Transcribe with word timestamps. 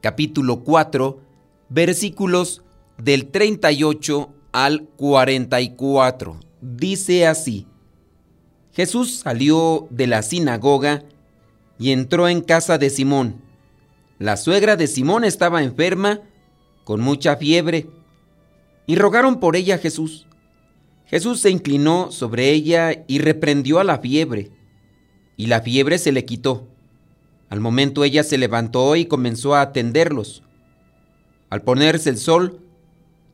capítulo 0.00 0.64
4 0.64 1.20
versículos 1.68 2.62
del 2.98 3.26
38 3.30 4.30
al 4.52 4.82
44. 4.96 6.40
Dice 6.60 7.26
así, 7.26 7.66
Jesús 8.72 9.20
salió 9.20 9.86
de 9.90 10.06
la 10.06 10.22
sinagoga 10.22 11.04
y 11.78 11.92
entró 11.92 12.28
en 12.28 12.40
casa 12.40 12.78
de 12.78 12.90
Simón. 12.90 13.42
La 14.18 14.36
suegra 14.36 14.76
de 14.76 14.86
Simón 14.86 15.24
estaba 15.24 15.62
enferma 15.62 16.20
con 16.84 17.00
mucha 17.00 17.36
fiebre 17.36 17.86
y 18.86 18.96
rogaron 18.96 19.40
por 19.40 19.56
ella 19.56 19.76
a 19.76 19.78
Jesús. 19.78 20.26
Jesús 21.06 21.40
se 21.40 21.50
inclinó 21.50 22.12
sobre 22.12 22.50
ella 22.50 23.04
y 23.06 23.18
reprendió 23.18 23.80
a 23.80 23.84
la 23.84 23.98
fiebre 23.98 24.50
y 25.36 25.46
la 25.46 25.62
fiebre 25.62 25.98
se 25.98 26.12
le 26.12 26.24
quitó. 26.24 26.69
Al 27.50 27.60
momento 27.60 28.02
ella 28.02 28.24
se 28.24 28.38
levantó 28.38 28.96
y 28.96 29.04
comenzó 29.04 29.54
a 29.54 29.60
atenderlos. 29.60 30.42
Al 31.50 31.62
ponerse 31.62 32.08
el 32.08 32.16
sol, 32.16 32.60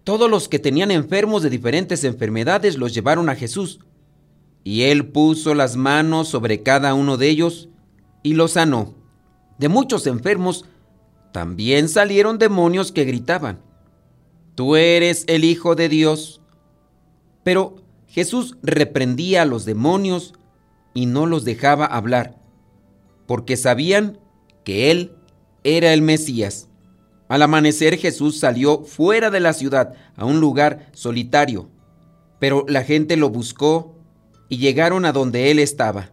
todos 0.02 0.28
los 0.28 0.48
que 0.48 0.58
tenían 0.58 0.90
enfermos 0.90 1.42
de 1.42 1.50
diferentes 1.50 2.02
enfermedades 2.02 2.76
los 2.76 2.92
llevaron 2.92 3.28
a 3.28 3.36
Jesús, 3.36 3.78
y 4.64 4.82
él 4.82 5.06
puso 5.06 5.54
las 5.54 5.76
manos 5.76 6.26
sobre 6.26 6.64
cada 6.64 6.94
uno 6.94 7.16
de 7.16 7.28
ellos 7.28 7.68
y 8.24 8.34
los 8.34 8.52
sanó. 8.52 8.94
De 9.58 9.68
muchos 9.68 10.08
enfermos 10.08 10.64
también 11.32 11.88
salieron 11.88 12.38
demonios 12.38 12.90
que 12.90 13.04
gritaban, 13.04 13.60
Tú 14.56 14.74
eres 14.74 15.24
el 15.28 15.44
Hijo 15.44 15.74
de 15.74 15.90
Dios. 15.90 16.40
Pero 17.44 17.76
Jesús 18.08 18.56
reprendía 18.62 19.42
a 19.42 19.44
los 19.44 19.66
demonios 19.66 20.32
y 20.94 21.04
no 21.04 21.26
los 21.26 21.44
dejaba 21.44 21.84
hablar, 21.84 22.38
porque 23.26 23.56
sabían 23.56 24.18
que 24.64 24.90
Él 24.90 25.12
era 25.64 25.92
el 25.92 26.02
Mesías. 26.02 26.68
Al 27.28 27.42
amanecer 27.42 27.98
Jesús 27.98 28.38
salió 28.38 28.82
fuera 28.82 29.30
de 29.30 29.40
la 29.40 29.52
ciudad 29.52 29.94
a 30.16 30.24
un 30.24 30.40
lugar 30.40 30.90
solitario, 30.92 31.68
pero 32.38 32.64
la 32.68 32.82
gente 32.82 33.16
lo 33.16 33.30
buscó 33.30 33.96
y 34.48 34.58
llegaron 34.58 35.04
a 35.04 35.12
donde 35.12 35.50
Él 35.50 35.58
estaba. 35.58 36.10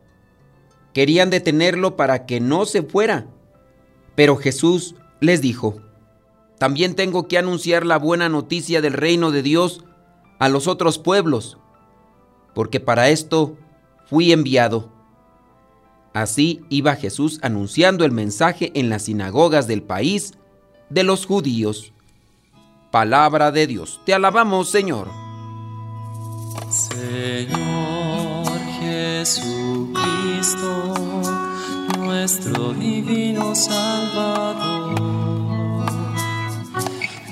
Querían 0.94 1.30
detenerlo 1.30 1.96
para 1.96 2.26
que 2.26 2.40
no 2.40 2.66
se 2.66 2.84
fuera, 2.84 3.28
pero 4.16 4.38
Jesús 4.38 4.96
les 5.20 5.42
dijo, 5.42 5.82
también 6.58 6.96
tengo 6.96 7.28
que 7.28 7.38
anunciar 7.38 7.86
la 7.86 7.98
buena 7.98 8.30
noticia 8.30 8.82
del 8.82 8.94
reino 8.94 9.32
de 9.32 9.42
Dios 9.42 9.84
a 10.40 10.50
los 10.50 10.68
otros 10.68 10.98
pueblos, 10.98 11.58
porque 12.54 12.80
para 12.80 13.10
esto 13.10 13.58
fui 14.06 14.32
enviado. 14.32 14.93
Así 16.14 16.62
iba 16.70 16.96
Jesús 16.96 17.40
anunciando 17.42 18.06
el 18.06 18.12
mensaje 18.12 18.72
en 18.76 18.90
las 18.90 19.04
sinagogas 19.04 19.68
del 19.68 19.82
país 19.82 20.34
de 20.90 21.04
los 21.04 21.26
judíos. 21.26 21.92
Palabra 22.92 23.52
de 23.52 23.66
Dios. 23.66 24.00
Te 24.06 24.14
alabamos, 24.14 24.70
Señor. 24.70 25.10
Señor 26.70 28.48
Jesucristo, 28.80 29.94
nuestro 31.98 32.74
divino 32.74 33.56
Salvador. 33.56 34.94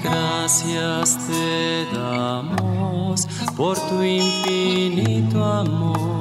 Gracias 0.04 1.20
te 1.28 1.86
damos 1.94 3.28
por 3.56 3.78
tu 3.90 4.02
infinito 4.04 5.44
amor. 5.44 6.21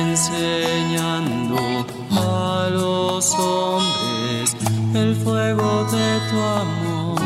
enseñando 0.00 1.56
a 2.10 2.68
los 2.70 3.34
hombres 3.34 4.56
el 4.94 5.14
fuego 5.16 5.84
de 5.84 6.20
tu 6.30 6.40
amor. 6.40 7.22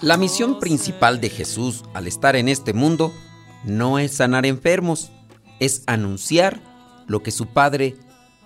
La 0.00 0.16
misión 0.16 0.58
principal 0.58 1.20
de 1.20 1.30
Jesús 1.30 1.84
al 1.94 2.06
estar 2.06 2.36
en 2.36 2.48
este 2.48 2.72
mundo 2.72 3.12
no 3.64 3.98
es 3.98 4.12
sanar 4.12 4.46
enfermos, 4.46 5.12
es 5.60 5.82
anunciar 5.86 6.60
lo 7.06 7.22
que 7.22 7.30
su 7.30 7.46
Padre 7.46 7.94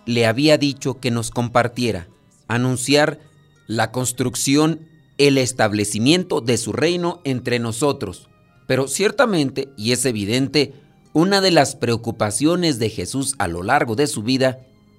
le 0.04 0.26
había 0.26 0.58
dicho 0.58 1.00
que 1.00 1.10
nos 1.10 1.30
compartiera 1.30 2.08
anunciar 2.48 3.18
la 3.66 3.90
construcción, 3.90 4.88
el 5.18 5.38
establecimiento 5.38 6.40
de 6.40 6.56
su 6.56 6.72
reino 6.72 7.20
entre 7.24 7.58
nosotros. 7.58 8.28
Pero 8.66 8.88
ciertamente, 8.88 9.68
y 9.76 9.92
es 9.92 10.04
evidente, 10.04 10.74
una 11.16 11.40
de 11.40 11.50
las 11.50 11.76
preocupaciones 11.76 12.78
de 12.78 12.90
Jesús 12.90 13.36
a 13.38 13.48
lo 13.48 13.62
largo 13.62 13.96
de 13.96 14.06
su 14.06 14.22
vida 14.22 14.58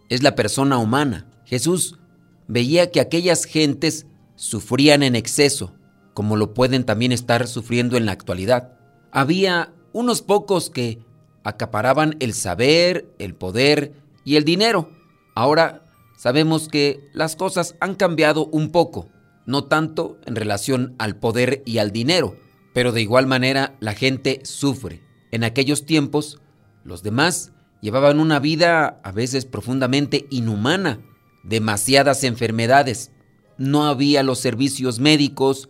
es 0.10 0.24
la 0.24 0.34
persona 0.34 0.80
humana. 0.80 1.28
Jesús 1.46 2.00
veía 2.48 2.90
que 2.90 3.00
aquellas 3.00 3.46
gentes 3.46 4.08
sufrían 4.36 5.04
en 5.04 5.16
exceso, 5.16 5.76
como 6.16 6.36
lo 6.36 6.56
pueden 6.56 6.86
también 6.86 7.12
estar 7.12 7.48
sufriendo 7.48 7.98
en 7.98 8.08
la 8.08 8.14
actualidad. 8.14 8.80
Había 9.12 9.76
unos 9.94 10.24
pocos 10.24 10.72
que 10.72 10.98
acaparaban 11.44 12.16
el 12.20 12.34
saber, 12.34 13.08
el 13.20 13.36
poder 13.36 13.94
y 14.26 14.38
el 14.38 14.44
dinero. 14.44 14.90
Ahora 15.36 15.84
sabemos 16.18 16.68
que 16.68 17.00
las 17.14 17.36
cosas 17.36 17.76
han 17.80 17.94
cambiado 17.94 18.48
un 18.48 18.72
poco, 18.72 19.08
no 19.46 19.66
tanto 19.66 20.18
en 20.26 20.36
relación 20.36 20.96
al 20.98 21.18
poder 21.18 21.62
y 21.68 21.78
al 21.78 21.92
dinero, 21.92 22.40
pero 22.74 22.92
de 22.92 23.04
igual 23.04 23.28
manera 23.28 23.76
la 23.82 23.94
gente 23.94 24.42
sufre. 24.46 25.06
En 25.38 25.44
aquellos 25.44 25.86
tiempos, 25.86 26.40
los 26.84 27.04
demás 27.04 27.52
llevaban 27.80 28.20
una 28.20 28.40
vida 28.40 29.00
a 29.04 29.12
veces 29.12 29.46
profundamente 29.46 30.26
inhumana, 30.32 31.00
demasiadas 31.44 32.24
enfermedades, 32.24 33.12
no 33.60 33.86
había 33.86 34.24
los 34.24 34.40
servicios 34.40 34.98
médicos 34.98 35.70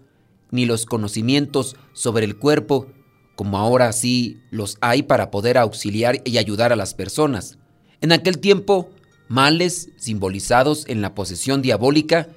ni 0.52 0.66
los 0.66 0.86
conocimientos 0.86 1.76
sobre 1.92 2.24
el 2.24 2.38
cuerpo 2.38 2.88
como 3.36 3.58
ahora 3.58 3.92
sí 3.92 4.38
los 4.52 4.78
hay 4.80 5.04
para 5.04 5.32
poder 5.32 5.58
auxiliar 5.58 6.22
y 6.24 6.38
ayudar 6.38 6.72
a 6.72 6.78
las 6.78 6.94
personas. 6.94 7.58
En 8.00 8.14
aquel 8.14 8.40
tiempo 8.40 8.90
males 9.28 9.90
simbolizados 9.98 10.86
en 10.88 11.02
la 11.02 11.14
posesión 11.14 11.62
diabólica 11.62 12.30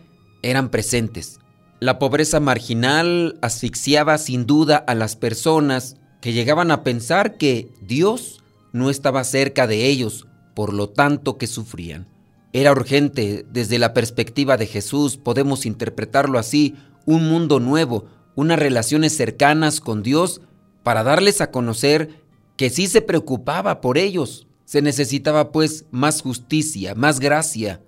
eran 0.43 0.69
presentes. 0.69 1.39
La 1.79 2.01
pobreza 2.01 2.41
marginal 2.41 3.39
asfixiaba 3.41 4.19
sin 4.19 4.47
duda 4.47 4.79
a 4.79 4.97
las 4.97 5.15
personas 5.15 6.00
que 6.21 6.33
llegaban 6.33 6.71
a 6.71 6.83
pensar 6.83 7.37
que 7.37 7.69
Dios 7.81 8.43
no 8.73 8.91
estaba 8.91 9.25
cerca 9.25 9.67
de 9.67 9.87
ellos, 9.87 10.27
por 10.55 10.73
lo 10.73 10.89
tanto 10.89 11.39
que 11.39 11.47
sufrían. 11.47 12.07
Era 12.53 12.73
urgente, 12.73 13.47
desde 13.51 13.79
la 13.79 13.95
perspectiva 13.95 14.57
de 14.57 14.67
Jesús, 14.67 15.17
podemos 15.17 15.67
interpretarlo 15.67 16.39
así, 16.39 16.75
un 17.07 17.29
mundo 17.29 17.61
nuevo, 17.61 18.07
unas 18.35 18.59
relaciones 18.59 19.17
cercanas 19.17 19.81
con 19.81 20.03
Dios 20.03 20.41
para 20.83 21.03
darles 21.03 21.41
a 21.41 21.51
conocer 21.51 22.11
que 22.57 22.71
sí 22.71 22.87
se 22.87 23.03
preocupaba 23.03 23.81
por 23.81 23.99
ellos. 23.99 24.47
Se 24.65 24.83
necesitaba 24.83 25.53
pues 25.53 25.85
más 25.91 26.23
justicia, 26.23 26.95
más 26.95 27.21
gracia 27.21 27.81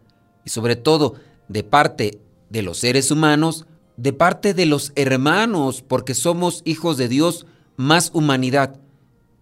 y 0.44 0.50
sobre 0.50 0.76
todo 0.76 1.14
de 1.48 1.62
parte 1.64 2.20
de 2.50 2.62
los 2.62 2.78
seres 2.78 3.10
humanos, 3.10 3.66
de 3.96 4.12
parte 4.12 4.54
de 4.54 4.66
los 4.66 4.92
hermanos, 4.96 5.82
porque 5.82 6.14
somos 6.14 6.62
hijos 6.64 6.96
de 6.96 7.08
Dios, 7.08 7.46
más 7.76 8.10
humanidad, 8.14 8.80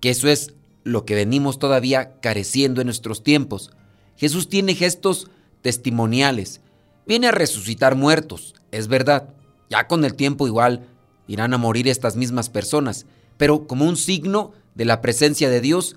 que 0.00 0.10
eso 0.10 0.28
es 0.28 0.54
lo 0.84 1.04
que 1.04 1.14
venimos 1.14 1.58
todavía 1.58 2.20
careciendo 2.20 2.80
en 2.80 2.86
nuestros 2.86 3.22
tiempos. 3.22 3.70
Jesús 4.16 4.48
tiene 4.48 4.74
gestos 4.74 5.30
testimoniales. 5.62 6.60
Viene 7.06 7.28
a 7.28 7.32
resucitar 7.32 7.96
muertos, 7.96 8.54
es 8.70 8.88
verdad. 8.88 9.30
Ya 9.68 9.86
con 9.86 10.04
el 10.04 10.14
tiempo 10.14 10.46
igual 10.46 10.86
irán 11.26 11.54
a 11.54 11.58
morir 11.58 11.88
estas 11.88 12.16
mismas 12.16 12.50
personas, 12.50 13.06
pero 13.36 13.66
como 13.66 13.86
un 13.86 13.96
signo 13.96 14.52
de 14.74 14.84
la 14.84 15.00
presencia 15.00 15.48
de 15.48 15.60
Dios 15.60 15.96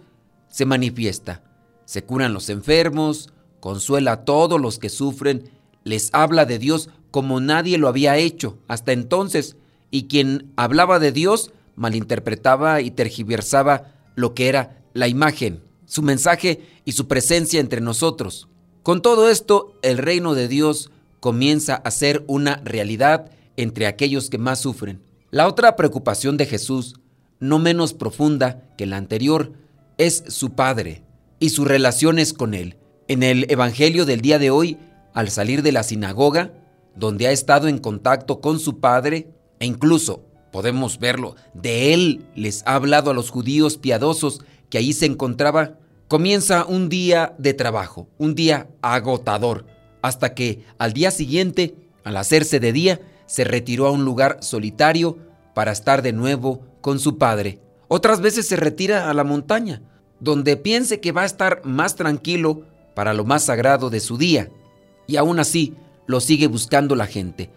se 0.50 0.66
manifiesta. 0.66 1.42
Se 1.86 2.04
curan 2.04 2.34
los 2.34 2.50
enfermos, 2.50 3.30
consuela 3.60 4.12
a 4.12 4.26
todos 4.26 4.60
los 4.62 4.80
que 4.80 4.90
sufren, 4.90 5.50
les 5.84 6.10
habla 6.14 6.46
de 6.46 6.60
Dios 6.60 6.90
como 7.12 7.40
nadie 7.40 7.78
lo 7.78 7.88
había 7.88 8.18
hecho 8.18 8.58
hasta 8.68 8.92
entonces, 8.92 9.56
y 9.92 10.08
quien 10.08 10.52
hablaba 10.56 11.00
de 11.00 11.12
Dios 11.12 11.52
malinterpretaba 11.76 12.82
y 12.82 12.92
tergiversaba 12.92 13.94
lo 14.16 14.34
que 14.34 14.48
era 14.48 14.84
la 14.94 15.08
imagen, 15.08 15.62
su 15.86 16.02
mensaje 16.02 16.62
y 16.86 16.94
su 16.94 17.08
presencia 17.08 17.60
entre 17.60 17.82
nosotros. 17.82 18.48
Con 18.84 19.02
todo 19.02 19.30
esto, 19.30 19.78
el 19.82 19.98
reino 19.98 20.36
de 20.36 20.48
Dios 20.48 20.92
comienza 21.20 21.76
a 21.76 21.92
ser 21.92 22.24
una 22.28 22.58
realidad 22.66 23.32
entre 23.56 23.88
aquellos 23.88 24.30
que 24.30 24.38
más 24.38 24.60
sufren. 24.60 25.02
La 25.32 25.48
otra 25.48 25.76
preocupación 25.76 26.38
de 26.38 26.46
Jesús, 26.46 26.96
no 27.40 27.60
menos 27.60 27.94
profunda 27.94 28.64
que 28.78 28.86
la 28.86 28.98
anterior, 28.98 29.54
es 29.98 30.24
su 30.28 30.52
Padre 30.52 31.04
y 31.40 31.50
sus 31.50 31.68
relaciones 31.68 32.34
con 32.34 32.54
Él. 32.54 32.78
En 33.08 33.24
el 33.24 33.50
Evangelio 33.50 34.06
del 34.06 34.22
día 34.22 34.40
de 34.40 34.50
hoy, 34.50 34.78
al 35.14 35.30
salir 35.30 35.62
de 35.62 35.72
la 35.72 35.84
sinagoga, 35.84 36.54
donde 36.96 37.28
ha 37.28 37.32
estado 37.32 37.68
en 37.68 37.80
contacto 37.80 38.42
con 38.42 38.60
su 38.60 38.80
Padre, 38.80 39.30
e 39.60 39.66
incluso 39.66 40.26
podemos 40.54 41.00
verlo, 41.00 41.36
de 41.56 41.94
Él 41.94 42.26
les 42.36 42.62
ha 42.68 42.76
hablado 42.76 43.10
a 43.10 43.14
los 43.16 43.32
judíos 43.32 43.78
piadosos 43.78 44.42
que 44.70 44.78
ahí 44.78 44.94
se 44.94 45.08
encontraba, 45.08 45.80
comienza 46.08 46.64
un 46.66 46.90
día 46.90 47.34
de 47.40 47.56
trabajo, 47.56 48.08
un 48.20 48.36
día 48.36 48.70
agotador, 48.84 49.66
hasta 50.04 50.36
que 50.36 50.64
al 50.78 50.94
día 50.94 51.10
siguiente, 51.10 51.76
al 52.04 52.18
hacerse 52.18 52.60
de 52.60 52.72
día, 52.72 53.02
se 53.26 53.44
retiró 53.44 53.88
a 53.88 53.92
un 53.92 54.06
lugar 54.06 54.38
solitario 54.42 55.18
para 55.56 55.72
estar 55.72 56.04
de 56.04 56.14
nuevo 56.14 56.62
con 56.82 57.00
su 57.00 57.18
padre. 57.18 57.60
Otras 57.88 58.22
veces 58.22 58.48
se 58.48 58.56
retira 58.56 59.10
a 59.10 59.14
la 59.16 59.24
montaña, 59.24 59.82
donde 60.20 60.56
piense 60.56 61.00
que 61.00 61.12
va 61.12 61.24
a 61.24 61.26
estar 61.26 61.62
más 61.66 61.96
tranquilo 61.96 62.62
para 62.94 63.16
lo 63.16 63.26
más 63.26 63.44
sagrado 63.44 63.90
de 63.90 64.00
su 64.00 64.20
día. 64.20 64.52
Y 65.08 65.16
aún 65.16 65.40
así, 65.40 65.74
lo 66.06 66.20
sigue 66.20 66.46
buscando 66.46 66.96
la 66.96 67.08
gente. 67.08 67.50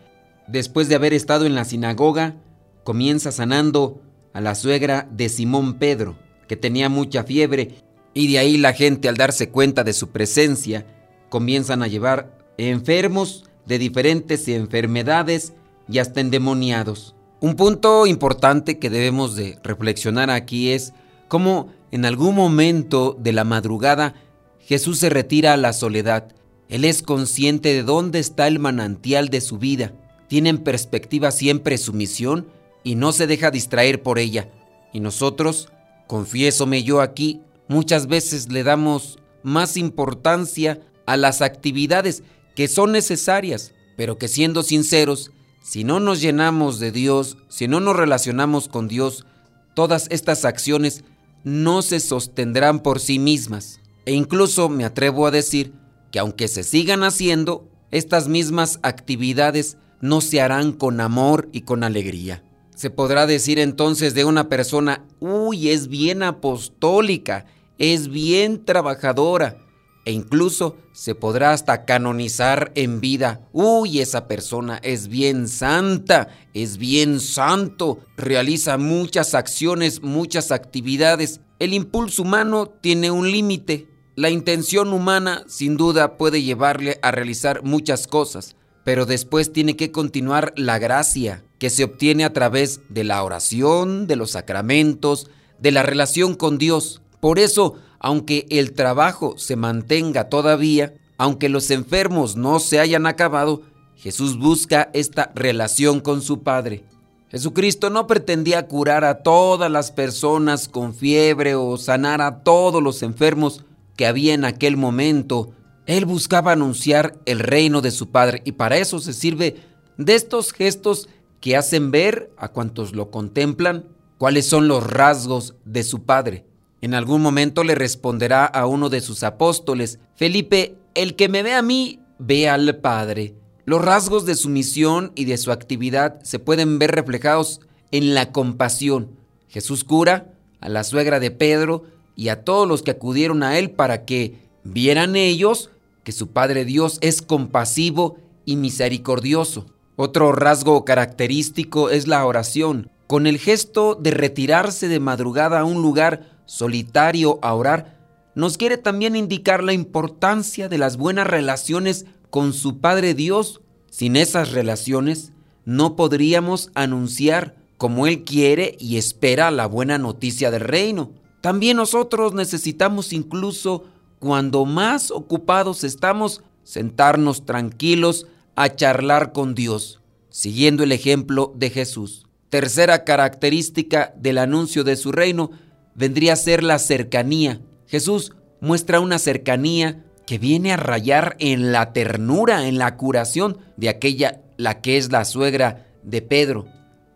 Después 0.46 0.88
de 0.88 0.94
haber 0.94 1.12
estado 1.12 1.44
en 1.44 1.54
la 1.54 1.66
sinagoga, 1.66 2.36
comienza 2.86 3.32
sanando 3.32 4.00
a 4.32 4.40
la 4.40 4.54
suegra 4.54 5.08
de 5.10 5.28
Simón 5.28 5.74
Pedro, 5.74 6.16
que 6.46 6.54
tenía 6.56 6.88
mucha 6.88 7.24
fiebre, 7.24 7.82
y 8.14 8.30
de 8.30 8.38
ahí 8.38 8.56
la 8.58 8.74
gente 8.74 9.08
al 9.08 9.16
darse 9.16 9.50
cuenta 9.50 9.82
de 9.82 9.92
su 9.92 10.10
presencia, 10.10 10.86
comienzan 11.28 11.82
a 11.82 11.88
llevar 11.88 12.38
enfermos 12.58 13.44
de 13.66 13.80
diferentes 13.80 14.46
enfermedades 14.46 15.52
y 15.88 15.98
hasta 15.98 16.20
endemoniados. 16.20 17.16
Un 17.40 17.56
punto 17.56 18.06
importante 18.06 18.78
que 18.78 18.88
debemos 18.88 19.34
de 19.34 19.58
reflexionar 19.64 20.30
aquí 20.30 20.70
es 20.70 20.92
cómo 21.26 21.72
en 21.90 22.04
algún 22.04 22.36
momento 22.36 23.16
de 23.18 23.32
la 23.32 23.42
madrugada 23.42 24.14
Jesús 24.60 25.00
se 25.00 25.10
retira 25.10 25.54
a 25.54 25.56
la 25.56 25.72
soledad. 25.72 26.28
Él 26.68 26.84
es 26.84 27.02
consciente 27.02 27.74
de 27.74 27.82
dónde 27.82 28.20
está 28.20 28.46
el 28.46 28.60
manantial 28.60 29.28
de 29.28 29.40
su 29.40 29.58
vida. 29.58 29.92
Tiene 30.28 30.50
en 30.50 30.58
perspectiva 30.58 31.32
siempre 31.32 31.78
su 31.78 31.92
misión 31.92 32.46
y 32.86 32.94
no 32.94 33.10
se 33.10 33.26
deja 33.26 33.50
distraer 33.50 34.00
por 34.00 34.20
ella. 34.20 34.48
Y 34.92 35.00
nosotros, 35.00 35.70
confiésome 36.06 36.84
yo 36.84 37.00
aquí, 37.00 37.40
muchas 37.66 38.06
veces 38.06 38.52
le 38.52 38.62
damos 38.62 39.18
más 39.42 39.76
importancia 39.76 40.78
a 41.04 41.16
las 41.16 41.42
actividades 41.42 42.22
que 42.54 42.68
son 42.68 42.92
necesarias, 42.92 43.74
pero 43.96 44.18
que 44.18 44.28
siendo 44.28 44.62
sinceros, 44.62 45.32
si 45.64 45.82
no 45.82 45.98
nos 45.98 46.20
llenamos 46.20 46.78
de 46.78 46.92
Dios, 46.92 47.38
si 47.48 47.66
no 47.66 47.80
nos 47.80 47.96
relacionamos 47.96 48.68
con 48.68 48.86
Dios, 48.86 49.26
todas 49.74 50.06
estas 50.10 50.44
acciones 50.44 51.02
no 51.42 51.82
se 51.82 51.98
sostendrán 51.98 52.84
por 52.84 53.00
sí 53.00 53.18
mismas. 53.18 53.80
E 54.04 54.12
incluso 54.12 54.68
me 54.68 54.84
atrevo 54.84 55.26
a 55.26 55.32
decir 55.32 55.72
que 56.12 56.20
aunque 56.20 56.46
se 56.46 56.62
sigan 56.62 57.02
haciendo, 57.02 57.68
estas 57.90 58.28
mismas 58.28 58.78
actividades 58.82 59.76
no 60.00 60.20
se 60.20 60.40
harán 60.40 60.70
con 60.70 61.00
amor 61.00 61.48
y 61.50 61.62
con 61.62 61.82
alegría. 61.82 62.44
Se 62.76 62.90
podrá 62.90 63.26
decir 63.26 63.58
entonces 63.58 64.12
de 64.12 64.26
una 64.26 64.50
persona, 64.50 65.02
uy, 65.18 65.70
es 65.70 65.88
bien 65.88 66.22
apostólica, 66.22 67.46
es 67.78 68.08
bien 68.08 68.66
trabajadora, 68.66 69.56
e 70.04 70.12
incluso 70.12 70.76
se 70.92 71.14
podrá 71.14 71.54
hasta 71.54 71.86
canonizar 71.86 72.72
en 72.74 73.00
vida. 73.00 73.48
Uy, 73.54 74.00
esa 74.00 74.28
persona 74.28 74.78
es 74.82 75.08
bien 75.08 75.48
santa, 75.48 76.28
es 76.52 76.76
bien 76.76 77.18
santo, 77.18 78.00
realiza 78.18 78.76
muchas 78.76 79.34
acciones, 79.34 80.02
muchas 80.02 80.52
actividades. 80.52 81.40
El 81.58 81.72
impulso 81.72 82.22
humano 82.22 82.66
tiene 82.66 83.10
un 83.10 83.32
límite. 83.32 83.88
La 84.16 84.28
intención 84.28 84.92
humana 84.92 85.44
sin 85.48 85.78
duda 85.78 86.18
puede 86.18 86.42
llevarle 86.42 86.98
a 87.00 87.10
realizar 87.10 87.62
muchas 87.62 88.06
cosas, 88.06 88.54
pero 88.86 89.04
después 89.04 89.52
tiene 89.52 89.74
que 89.74 89.90
continuar 89.90 90.52
la 90.54 90.78
gracia 90.78 91.42
que 91.58 91.70
se 91.70 91.82
obtiene 91.82 92.24
a 92.24 92.32
través 92.32 92.82
de 92.88 93.02
la 93.02 93.24
oración, 93.24 94.06
de 94.06 94.14
los 94.14 94.30
sacramentos, 94.30 95.28
de 95.58 95.72
la 95.72 95.82
relación 95.82 96.36
con 96.36 96.56
Dios. 96.56 97.02
Por 97.18 97.40
eso, 97.40 97.74
aunque 97.98 98.46
el 98.48 98.74
trabajo 98.74 99.34
se 99.38 99.56
mantenga 99.56 100.28
todavía, 100.28 100.94
aunque 101.18 101.48
los 101.48 101.72
enfermos 101.72 102.36
no 102.36 102.60
se 102.60 102.78
hayan 102.78 103.06
acabado, 103.06 103.62
Jesús 103.96 104.38
busca 104.38 104.88
esta 104.92 105.32
relación 105.34 105.98
con 105.98 106.22
su 106.22 106.44
Padre. 106.44 106.84
Jesucristo 107.28 107.90
no 107.90 108.06
pretendía 108.06 108.68
curar 108.68 109.04
a 109.04 109.24
todas 109.24 109.68
las 109.68 109.90
personas 109.90 110.68
con 110.68 110.94
fiebre 110.94 111.56
o 111.56 111.76
sanar 111.76 112.22
a 112.22 112.44
todos 112.44 112.80
los 112.80 113.02
enfermos 113.02 113.64
que 113.96 114.06
había 114.06 114.32
en 114.32 114.44
aquel 114.44 114.76
momento. 114.76 115.55
Él 115.86 116.04
buscaba 116.04 116.52
anunciar 116.52 117.18
el 117.26 117.38
reino 117.38 117.80
de 117.80 117.92
su 117.92 118.10
Padre 118.10 118.42
y 118.44 118.52
para 118.52 118.76
eso 118.76 118.98
se 118.98 119.12
sirve 119.12 119.56
de 119.96 120.14
estos 120.14 120.52
gestos 120.52 121.08
que 121.40 121.56
hacen 121.56 121.90
ver 121.90 122.30
a 122.36 122.48
cuantos 122.48 122.92
lo 122.92 123.10
contemplan 123.10 123.84
cuáles 124.18 124.46
son 124.46 124.66
los 124.68 124.84
rasgos 124.84 125.54
de 125.64 125.84
su 125.84 126.02
Padre. 126.02 126.44
En 126.80 126.94
algún 126.94 127.22
momento 127.22 127.64
le 127.64 127.74
responderá 127.74 128.44
a 128.44 128.66
uno 128.66 128.88
de 128.88 129.00
sus 129.00 129.22
apóstoles, 129.22 129.98
Felipe, 130.16 130.76
el 130.94 131.14
que 131.14 131.28
me 131.28 131.42
ve 131.42 131.54
a 131.54 131.62
mí, 131.62 132.00
ve 132.18 132.48
al 132.48 132.76
Padre. 132.76 133.34
Los 133.64 133.84
rasgos 133.84 134.26
de 134.26 134.34
su 134.34 134.48
misión 134.48 135.12
y 135.14 135.24
de 135.24 135.36
su 135.38 135.52
actividad 135.52 136.20
se 136.22 136.38
pueden 136.38 136.78
ver 136.78 136.92
reflejados 136.92 137.60
en 137.90 138.14
la 138.14 138.32
compasión. 138.32 139.10
Jesús 139.48 139.84
cura 139.84 140.32
a 140.60 140.68
la 140.68 140.84
suegra 140.84 141.20
de 141.20 141.30
Pedro 141.30 141.84
y 142.14 142.28
a 142.28 142.44
todos 142.44 142.66
los 142.66 142.82
que 142.82 142.92
acudieron 142.92 143.42
a 143.42 143.58
él 143.58 143.70
para 143.70 144.04
que 144.04 144.38
vieran 144.64 145.16
ellos 145.16 145.70
que 146.06 146.12
su 146.12 146.28
Padre 146.28 146.64
Dios 146.64 146.98
es 147.00 147.20
compasivo 147.20 148.18
y 148.44 148.54
misericordioso. 148.54 149.66
Otro 149.96 150.30
rasgo 150.30 150.84
característico 150.84 151.90
es 151.90 152.06
la 152.06 152.24
oración. 152.24 152.92
Con 153.08 153.26
el 153.26 153.38
gesto 153.38 153.96
de 153.96 154.12
retirarse 154.12 154.86
de 154.86 155.00
madrugada 155.00 155.58
a 155.58 155.64
un 155.64 155.82
lugar 155.82 156.38
solitario 156.46 157.40
a 157.42 157.54
orar, 157.54 157.98
nos 158.36 158.56
quiere 158.56 158.78
también 158.78 159.16
indicar 159.16 159.64
la 159.64 159.72
importancia 159.72 160.68
de 160.68 160.78
las 160.78 160.96
buenas 160.96 161.26
relaciones 161.26 162.06
con 162.30 162.52
su 162.52 162.78
Padre 162.78 163.14
Dios. 163.14 163.60
Sin 163.90 164.14
esas 164.14 164.52
relaciones, 164.52 165.32
no 165.64 165.96
podríamos 165.96 166.70
anunciar 166.74 167.56
como 167.78 168.06
Él 168.06 168.22
quiere 168.22 168.76
y 168.78 168.96
espera 168.96 169.50
la 169.50 169.66
buena 169.66 169.98
noticia 169.98 170.52
del 170.52 170.60
reino. 170.60 171.10
También 171.40 171.76
nosotros 171.76 172.32
necesitamos 172.32 173.12
incluso, 173.12 173.86
cuando 174.18 174.64
más 174.64 175.10
ocupados 175.10 175.84
estamos, 175.84 176.42
sentarnos 176.64 177.44
tranquilos 177.44 178.26
a 178.54 178.74
charlar 178.74 179.32
con 179.32 179.54
Dios, 179.54 180.00
siguiendo 180.30 180.82
el 180.82 180.92
ejemplo 180.92 181.52
de 181.56 181.70
Jesús. 181.70 182.26
Tercera 182.48 183.04
característica 183.04 184.14
del 184.16 184.38
anuncio 184.38 184.84
de 184.84 184.96
su 184.96 185.12
reino 185.12 185.50
vendría 185.94 186.34
a 186.34 186.36
ser 186.36 186.62
la 186.62 186.78
cercanía. 186.78 187.60
Jesús 187.86 188.32
muestra 188.60 189.00
una 189.00 189.18
cercanía 189.18 190.04
que 190.26 190.38
viene 190.38 190.72
a 190.72 190.76
rayar 190.76 191.36
en 191.38 191.72
la 191.72 191.92
ternura, 191.92 192.66
en 192.66 192.78
la 192.78 192.96
curación 192.96 193.58
de 193.76 193.88
aquella, 193.88 194.42
la 194.56 194.80
que 194.80 194.96
es 194.96 195.12
la 195.12 195.24
suegra 195.24 195.86
de 196.02 196.22
Pedro. 196.22 196.66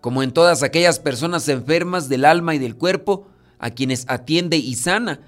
Como 0.01 0.23
en 0.23 0.33
todas 0.33 0.63
aquellas 0.63 1.01
personas 1.01 1.49
enfermas 1.49 2.09
del 2.09 2.25
alma 2.25 2.55
y 2.55 2.59
del 2.59 2.77
cuerpo, 2.77 3.27
a 3.59 3.71
quienes 3.71 4.05
atiende 4.09 4.57
y 4.57 4.75
sana. 4.75 5.21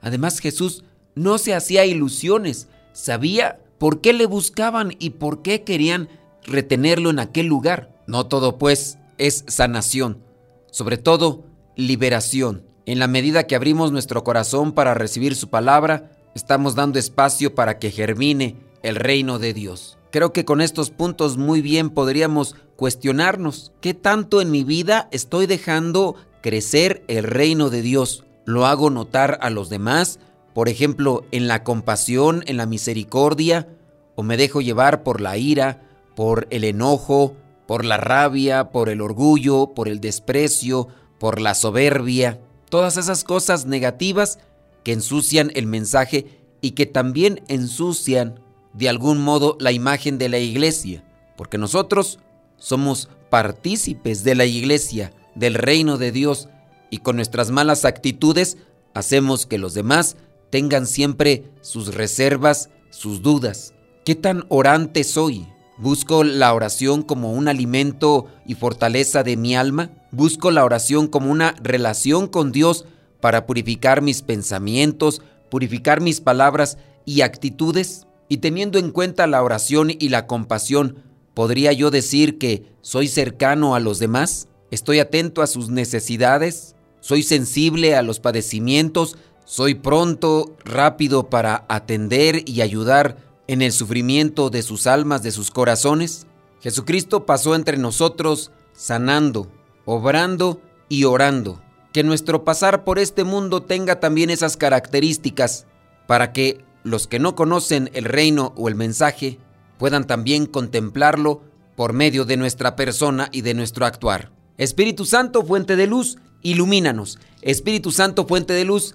Además 0.00 0.40
Jesús 0.40 0.84
no 1.18 1.38
se 1.38 1.54
hacía 1.54 1.84
ilusiones, 1.84 2.68
sabía 2.92 3.60
por 3.78 4.00
qué 4.00 4.12
le 4.12 4.26
buscaban 4.26 4.94
y 4.98 5.10
por 5.10 5.42
qué 5.42 5.64
querían 5.64 6.08
retenerlo 6.44 7.10
en 7.10 7.18
aquel 7.18 7.46
lugar. 7.46 7.94
No 8.06 8.26
todo 8.26 8.56
pues 8.56 8.98
es 9.18 9.44
sanación, 9.48 10.22
sobre 10.70 10.96
todo 10.96 11.44
liberación. 11.76 12.64
En 12.86 12.98
la 12.98 13.06
medida 13.06 13.46
que 13.46 13.56
abrimos 13.56 13.92
nuestro 13.92 14.24
corazón 14.24 14.72
para 14.72 14.94
recibir 14.94 15.34
su 15.34 15.48
palabra, 15.48 16.12
estamos 16.34 16.74
dando 16.74 16.98
espacio 16.98 17.54
para 17.54 17.78
que 17.78 17.90
germine 17.90 18.56
el 18.82 18.96
reino 18.96 19.38
de 19.38 19.52
Dios. 19.52 19.98
Creo 20.10 20.32
que 20.32 20.44
con 20.44 20.60
estos 20.60 20.90
puntos 20.90 21.36
muy 21.36 21.60
bien 21.60 21.90
podríamos 21.90 22.56
cuestionarnos 22.76 23.72
qué 23.80 23.92
tanto 23.92 24.40
en 24.40 24.50
mi 24.50 24.64
vida 24.64 25.08
estoy 25.10 25.46
dejando 25.46 26.14
crecer 26.42 27.04
el 27.08 27.24
reino 27.24 27.68
de 27.68 27.82
Dios. 27.82 28.24
¿Lo 28.46 28.64
hago 28.64 28.88
notar 28.88 29.38
a 29.42 29.50
los 29.50 29.68
demás? 29.68 30.18
Por 30.58 30.68
ejemplo, 30.68 31.24
en 31.30 31.46
la 31.46 31.62
compasión, 31.62 32.42
en 32.48 32.56
la 32.56 32.66
misericordia, 32.66 33.68
o 34.16 34.24
me 34.24 34.36
dejo 34.36 34.60
llevar 34.60 35.04
por 35.04 35.20
la 35.20 35.36
ira, 35.38 35.88
por 36.16 36.48
el 36.50 36.64
enojo, 36.64 37.36
por 37.68 37.84
la 37.84 37.96
rabia, 37.96 38.72
por 38.72 38.88
el 38.88 39.00
orgullo, 39.00 39.72
por 39.72 39.86
el 39.86 40.00
desprecio, 40.00 40.88
por 41.20 41.40
la 41.40 41.54
soberbia, 41.54 42.40
todas 42.70 42.96
esas 42.96 43.22
cosas 43.22 43.66
negativas 43.66 44.40
que 44.82 44.94
ensucian 44.94 45.52
el 45.54 45.68
mensaje 45.68 46.26
y 46.60 46.72
que 46.72 46.86
también 46.86 47.40
ensucian 47.46 48.40
de 48.72 48.88
algún 48.88 49.20
modo 49.20 49.56
la 49.60 49.70
imagen 49.70 50.18
de 50.18 50.28
la 50.28 50.38
iglesia, 50.40 51.04
porque 51.36 51.56
nosotros 51.56 52.18
somos 52.56 53.08
partícipes 53.30 54.24
de 54.24 54.34
la 54.34 54.44
iglesia, 54.44 55.12
del 55.36 55.54
reino 55.54 55.98
de 55.98 56.10
Dios, 56.10 56.48
y 56.90 56.98
con 56.98 57.14
nuestras 57.14 57.52
malas 57.52 57.84
actitudes 57.84 58.56
hacemos 58.92 59.46
que 59.46 59.58
los 59.58 59.72
demás 59.72 60.16
tengan 60.50 60.86
siempre 60.86 61.50
sus 61.60 61.94
reservas, 61.94 62.70
sus 62.90 63.22
dudas. 63.22 63.74
¿Qué 64.04 64.14
tan 64.14 64.44
orante 64.48 65.04
soy? 65.04 65.46
¿Busco 65.76 66.24
la 66.24 66.52
oración 66.54 67.02
como 67.02 67.32
un 67.32 67.46
alimento 67.46 68.26
y 68.46 68.54
fortaleza 68.54 69.22
de 69.22 69.36
mi 69.36 69.54
alma? 69.54 69.90
¿Busco 70.10 70.50
la 70.50 70.64
oración 70.64 71.06
como 71.06 71.30
una 71.30 71.54
relación 71.62 72.26
con 72.26 72.50
Dios 72.50 72.84
para 73.20 73.46
purificar 73.46 74.02
mis 74.02 74.22
pensamientos, 74.22 75.22
purificar 75.50 76.00
mis 76.00 76.20
palabras 76.20 76.78
y 77.04 77.20
actitudes? 77.20 78.06
Y 78.28 78.38
teniendo 78.38 78.78
en 78.78 78.90
cuenta 78.90 79.26
la 79.26 79.42
oración 79.42 79.90
y 79.90 80.08
la 80.08 80.26
compasión, 80.26 81.04
¿podría 81.34 81.72
yo 81.72 81.90
decir 81.90 82.38
que 82.38 82.64
soy 82.80 83.06
cercano 83.06 83.74
a 83.74 83.80
los 83.80 83.98
demás? 83.98 84.48
¿Estoy 84.70 84.98
atento 84.98 85.42
a 85.42 85.46
sus 85.46 85.70
necesidades? 85.70 86.74
¿Soy 87.00 87.22
sensible 87.22 87.94
a 87.94 88.02
los 88.02 88.18
padecimientos? 88.18 89.16
¿Soy 89.50 89.76
pronto, 89.76 90.54
rápido 90.62 91.30
para 91.30 91.64
atender 91.70 92.42
y 92.44 92.60
ayudar 92.60 93.16
en 93.46 93.62
el 93.62 93.72
sufrimiento 93.72 94.50
de 94.50 94.60
sus 94.60 94.86
almas, 94.86 95.22
de 95.22 95.30
sus 95.30 95.50
corazones? 95.50 96.26
Jesucristo 96.60 97.24
pasó 97.24 97.54
entre 97.54 97.78
nosotros 97.78 98.50
sanando, 98.74 99.50
obrando 99.86 100.60
y 100.90 101.04
orando. 101.04 101.62
Que 101.94 102.02
nuestro 102.02 102.44
pasar 102.44 102.84
por 102.84 102.98
este 102.98 103.24
mundo 103.24 103.62
tenga 103.62 104.00
también 104.00 104.28
esas 104.28 104.58
características 104.58 105.66
para 106.06 106.34
que 106.34 106.62
los 106.82 107.06
que 107.06 107.18
no 107.18 107.34
conocen 107.34 107.88
el 107.94 108.04
reino 108.04 108.52
o 108.54 108.68
el 108.68 108.74
mensaje 108.74 109.38
puedan 109.78 110.06
también 110.06 110.44
contemplarlo 110.44 111.40
por 111.74 111.94
medio 111.94 112.26
de 112.26 112.36
nuestra 112.36 112.76
persona 112.76 113.30
y 113.32 113.40
de 113.40 113.54
nuestro 113.54 113.86
actuar. 113.86 114.30
Espíritu 114.58 115.06
Santo, 115.06 115.42
fuente 115.42 115.74
de 115.74 115.86
luz, 115.86 116.18
ilumínanos. 116.42 117.18
Espíritu 117.40 117.92
Santo, 117.92 118.26
fuente 118.26 118.52
de 118.52 118.66
luz, 118.66 118.94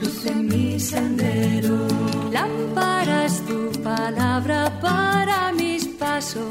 luz 0.00 0.26
en 0.26 0.46
mi 0.46 0.78
sendero. 0.80 1.86
Lámpara 2.32 3.26
es 3.26 3.40
tu 3.46 3.70
palabra 3.82 4.80
para 4.80 5.52
mis 5.52 5.86
pasos, 5.86 6.48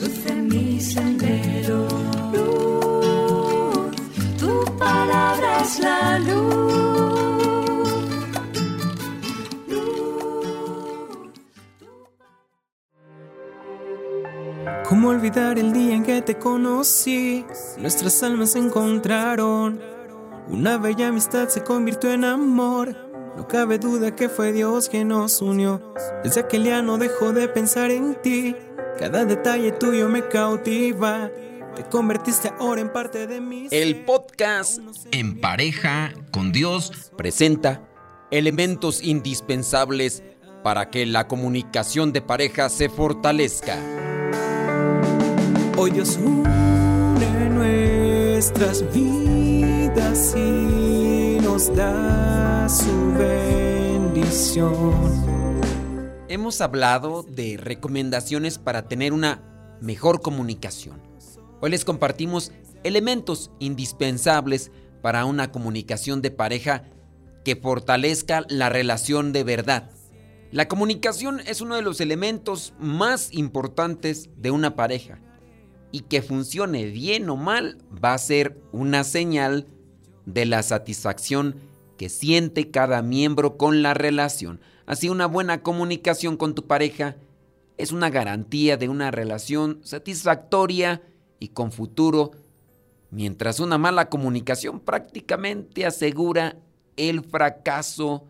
luz 0.00 0.26
en 0.26 0.48
mi 0.48 0.80
sendero. 0.80 1.86
Luz, 2.32 3.96
tu 4.38 4.64
palabra 4.78 5.60
es 5.62 5.78
la 5.80 6.18
luz. 6.18 6.76
¿Cómo 14.88 15.08
olvidar 15.08 15.58
el 15.58 15.72
día 15.72 15.94
en 15.94 16.04
que 16.04 16.22
te 16.22 16.38
conocí? 16.38 17.44
Nuestras 17.78 18.22
almas 18.22 18.52
se 18.52 18.60
encontraron. 18.60 19.95
Una 20.48 20.78
bella 20.78 21.08
amistad 21.08 21.48
se 21.48 21.64
convirtió 21.64 22.12
en 22.12 22.24
amor. 22.24 22.96
No 23.36 23.48
cabe 23.48 23.78
duda 23.78 24.14
que 24.14 24.28
fue 24.28 24.52
Dios 24.52 24.88
quien 24.88 25.08
nos 25.08 25.42
unió. 25.42 25.92
Desde 26.22 26.40
aquel 26.40 26.62
día 26.64 26.82
no 26.82 26.98
dejo 26.98 27.32
de 27.32 27.48
pensar 27.48 27.90
en 27.90 28.14
ti. 28.22 28.54
Cada 28.98 29.24
detalle 29.24 29.72
tuyo 29.72 30.08
me 30.08 30.28
cautiva. 30.28 31.30
Te 31.74 31.82
convertiste 31.84 32.52
ahora 32.60 32.80
en 32.80 32.92
parte 32.92 33.26
de 33.26 33.40
mí. 33.40 33.66
El 33.72 34.04
podcast 34.04 34.78
En 35.10 35.40
pareja 35.40 36.12
con 36.30 36.52
Dios 36.52 37.10
presenta 37.16 37.82
elementos 38.30 39.02
indispensables 39.02 40.22
para 40.62 40.90
que 40.90 41.06
la 41.06 41.26
comunicación 41.26 42.12
de 42.12 42.22
pareja 42.22 42.68
se 42.68 42.88
fortalezca. 42.88 43.76
Hoy 45.76 45.90
Dios 45.90 46.16
une 46.16 47.50
nuestras 47.50 48.82
vidas 48.94 49.55
y 49.96 51.38
nos 51.42 51.74
da 51.74 52.68
su 52.68 53.14
bendición. 53.18 54.74
Hemos 56.28 56.60
hablado 56.60 57.22
de 57.22 57.56
recomendaciones 57.56 58.58
para 58.58 58.88
tener 58.88 59.14
una 59.14 59.78
mejor 59.80 60.20
comunicación. 60.20 61.00
Hoy 61.62 61.70
les 61.70 61.86
compartimos 61.86 62.52
elementos 62.84 63.50
indispensables 63.58 64.70
para 65.00 65.24
una 65.24 65.50
comunicación 65.50 66.20
de 66.20 66.30
pareja 66.30 66.84
que 67.42 67.56
fortalezca 67.56 68.44
la 68.50 68.68
relación 68.68 69.32
de 69.32 69.44
verdad. 69.44 69.90
La 70.52 70.68
comunicación 70.68 71.40
es 71.46 71.62
uno 71.62 71.74
de 71.74 71.82
los 71.82 72.02
elementos 72.02 72.74
más 72.78 73.32
importantes 73.32 74.28
de 74.36 74.50
una 74.50 74.76
pareja 74.76 75.22
y 75.90 76.00
que 76.00 76.20
funcione 76.20 76.84
bien 76.84 77.30
o 77.30 77.36
mal 77.36 77.78
va 78.04 78.12
a 78.12 78.18
ser 78.18 78.60
una 78.72 79.02
señal 79.02 79.68
de 80.26 80.44
la 80.44 80.62
satisfacción 80.62 81.56
que 81.96 82.08
siente 82.08 82.70
cada 82.70 83.00
miembro 83.00 83.56
con 83.56 83.82
la 83.82 83.94
relación. 83.94 84.60
Así 84.84 85.08
una 85.08 85.26
buena 85.26 85.62
comunicación 85.62 86.36
con 86.36 86.54
tu 86.54 86.66
pareja 86.66 87.16
es 87.78 87.92
una 87.92 88.10
garantía 88.10 88.76
de 88.76 88.88
una 88.88 89.10
relación 89.10 89.80
satisfactoria 89.82 91.02
y 91.38 91.48
con 91.48 91.72
futuro, 91.72 92.32
mientras 93.10 93.60
una 93.60 93.78
mala 93.78 94.08
comunicación 94.08 94.80
prácticamente 94.80 95.86
asegura 95.86 96.56
el 96.96 97.22
fracaso 97.22 98.24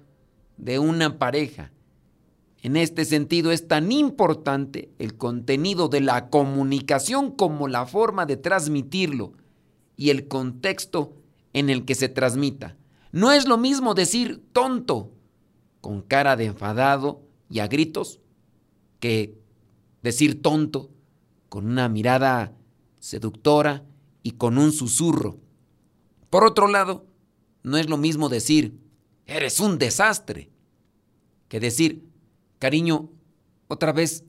de 0.56 0.78
una 0.78 1.18
pareja. 1.18 1.72
En 2.62 2.76
este 2.76 3.04
sentido 3.04 3.52
es 3.52 3.68
tan 3.68 3.92
importante 3.92 4.90
el 4.98 5.16
contenido 5.16 5.88
de 5.88 6.00
la 6.00 6.30
comunicación 6.30 7.30
como 7.30 7.68
la 7.68 7.86
forma 7.86 8.26
de 8.26 8.36
transmitirlo 8.36 9.34
y 9.96 10.10
el 10.10 10.26
contexto 10.26 11.12
en 11.56 11.70
el 11.70 11.84
que 11.84 11.94
se 11.94 12.08
transmita. 12.08 12.76
No 13.12 13.32
es 13.32 13.48
lo 13.48 13.56
mismo 13.56 13.94
decir 13.94 14.44
tonto 14.52 15.12
con 15.80 16.02
cara 16.02 16.36
de 16.36 16.44
enfadado 16.44 17.22
y 17.48 17.60
a 17.60 17.66
gritos 17.66 18.20
que 19.00 19.38
decir 20.02 20.42
tonto 20.42 20.90
con 21.48 21.66
una 21.66 21.88
mirada 21.88 22.52
seductora 22.98 23.84
y 24.22 24.32
con 24.32 24.58
un 24.58 24.72
susurro. 24.72 25.40
Por 26.30 26.44
otro 26.44 26.68
lado, 26.68 27.06
no 27.62 27.78
es 27.78 27.88
lo 27.88 27.96
mismo 27.96 28.28
decir 28.28 28.78
eres 29.26 29.58
un 29.58 29.78
desastre 29.78 30.50
que 31.48 31.58
decir 31.58 32.06
Cariño, 32.58 33.10
otra 33.68 33.92
vez, 33.92 34.24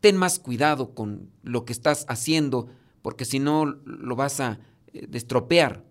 ten 0.00 0.16
más 0.16 0.38
cuidado 0.38 0.94
con 0.94 1.30
lo 1.42 1.64
que 1.64 1.72
estás 1.72 2.04
haciendo, 2.08 2.68
porque 3.02 3.24
si 3.24 3.38
no 3.38 3.64
lo 3.64 4.16
vas 4.16 4.40
a 4.40 4.60
eh, 4.92 5.06
destropear. 5.08 5.84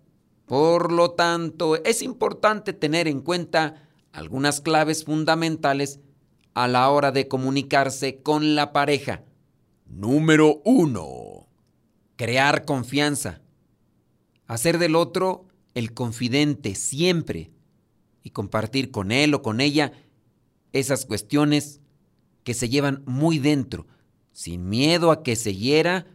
Por 0.48 0.92
lo 0.92 1.10
tanto, 1.10 1.76
es 1.84 2.00
importante 2.00 2.72
tener 2.72 3.06
en 3.06 3.20
cuenta 3.20 3.86
algunas 4.12 4.62
claves 4.62 5.04
fundamentales 5.04 6.00
a 6.54 6.66
la 6.66 6.88
hora 6.90 7.12
de 7.12 7.28
comunicarse 7.28 8.22
con 8.22 8.54
la 8.54 8.72
pareja. 8.72 9.24
Número 9.84 10.62
uno. 10.64 11.46
Crear 12.16 12.64
confianza. 12.64 13.42
Hacer 14.46 14.78
del 14.78 14.96
otro 14.96 15.46
el 15.74 15.92
confidente 15.92 16.74
siempre 16.74 17.52
y 18.22 18.30
compartir 18.30 18.90
con 18.90 19.12
él 19.12 19.34
o 19.34 19.42
con 19.42 19.60
ella 19.60 19.92
esas 20.72 21.04
cuestiones 21.04 21.80
que 22.42 22.54
se 22.54 22.70
llevan 22.70 23.02
muy 23.06 23.38
dentro, 23.38 23.86
sin 24.32 24.70
miedo 24.70 25.10
a 25.10 25.22
que 25.22 25.36
se 25.36 25.54
hiera 25.54 26.06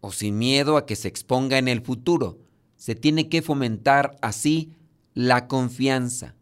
o 0.00 0.12
sin 0.12 0.38
miedo 0.38 0.78
a 0.78 0.86
que 0.86 0.96
se 0.96 1.08
exponga 1.08 1.58
en 1.58 1.68
el 1.68 1.82
futuro. 1.82 2.45
Se 2.76 2.94
tiene 2.94 3.28
que 3.28 3.42
fomentar 3.42 4.16
así 4.22 4.74
la 5.14 5.48
confianza. 5.48 6.34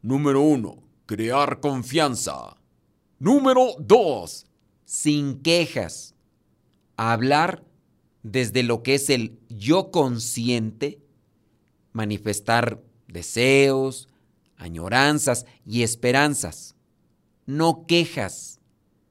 Número 0.00 0.40
uno, 0.40 0.82
crear 1.06 1.60
confianza. 1.60 2.56
Número 3.18 3.74
dos, 3.78 4.46
sin 4.84 5.42
quejas. 5.42 6.14
Hablar 6.96 7.64
desde 8.22 8.62
lo 8.62 8.82
que 8.82 8.94
es 8.94 9.10
el 9.10 9.38
yo 9.48 9.90
consciente, 9.90 11.00
manifestar 11.92 12.82
deseos, 13.08 14.08
añoranzas 14.56 15.46
y 15.66 15.82
esperanzas. 15.82 16.76
No 17.46 17.86
quejas, 17.86 18.60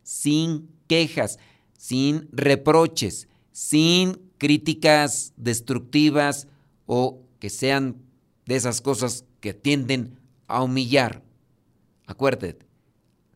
sin 0.03 0.69
quejas, 0.88 1.39
sin 1.77 2.29
reproches, 2.31 3.27
sin 3.51 4.30
críticas 4.41 5.33
destructivas 5.38 6.48
o 6.88 7.21
que 7.38 7.51
sean 7.51 8.01
de 8.48 8.55
esas 8.55 8.81
cosas 8.81 9.24
que 9.39 9.53
tienden 9.53 10.19
a 10.48 10.63
humillar. 10.63 11.21
Acuérdate, 12.07 12.65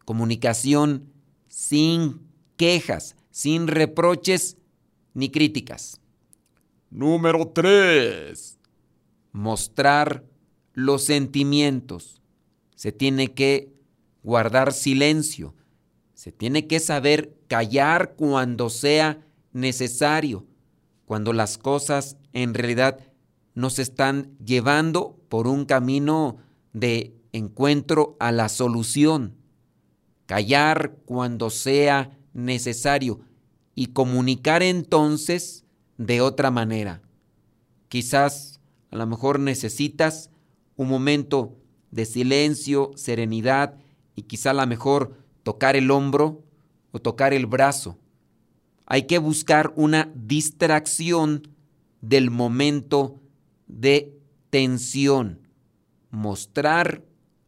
comunicación 0.04 1.14
sin 1.48 2.22
quejas, 2.58 3.16
sin 3.30 3.68
reproches 3.68 4.58
ni 5.14 5.30
críticas. 5.30 6.02
Número 6.90 7.50
3. 7.50 8.58
Mostrar 9.32 10.24
los 10.74 11.04
sentimientos. 11.04 12.20
Se 12.76 12.92
tiene 12.92 13.36
que 13.36 13.72
guardar 14.24 14.74
silencio. 14.74 15.54
Se 16.16 16.32
tiene 16.32 16.66
que 16.66 16.80
saber 16.80 17.38
callar 17.48 18.16
cuando 18.16 18.72
sea 18.72 19.24
necesario, 19.54 20.48
cuando 21.06 21.34
las 21.34 21.58
cosas 21.58 22.18
en 22.34 22.54
realidad 22.54 23.00
nos 23.54 23.80
están 23.80 24.38
llevando 24.44 25.18
por 25.30 25.48
un 25.48 25.66
camino 25.66 26.38
de 26.74 27.16
encuentro 27.32 28.18
a 28.20 28.32
la 28.32 28.50
solución. 28.50 29.36
Callar 30.26 30.98
cuando 31.06 31.50
sea 31.50 32.18
necesario 32.34 33.22
y 33.76 33.88
comunicar 33.88 34.64
entonces 34.64 35.66
de 35.98 36.22
otra 36.22 36.52
manera. 36.52 37.02
Quizás 37.88 38.60
a 38.92 38.98
lo 38.98 39.06
mejor 39.06 39.40
necesitas 39.40 40.30
un 40.76 40.90
momento 40.90 41.58
de 41.92 42.06
silencio, 42.06 42.92
serenidad 42.96 43.78
y 44.16 44.24
quizá 44.24 44.52
a 44.52 44.54
lo 44.54 44.68
mejor 44.68 45.18
tocar 45.44 45.76
el 45.76 45.92
hombro 45.92 46.44
o 46.92 47.00
tocar 47.00 47.34
el 47.34 47.46
brazo. 47.46 47.98
Hay 48.86 49.04
que 49.04 49.18
buscar 49.18 49.74
una 49.76 50.12
distracción 50.16 51.48
del 52.02 52.30
momento 52.30 53.20
de 53.68 54.18
tensión, 54.50 55.48
mostrar 56.12 57.04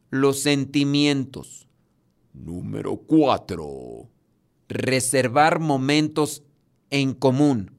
los 0.09 0.39
sentimientos. 0.39 1.67
Número 2.33 2.97
4 2.97 4.09
reservar 4.69 5.59
momentos 5.59 6.43
en 6.89 7.13
común. 7.13 7.71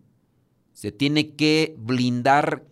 Se 0.73 0.93
tiene 0.93 1.35
que 1.35 1.75
blindar 1.79 2.65